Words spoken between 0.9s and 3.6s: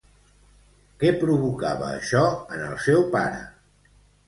Què provocava això en el seu pare?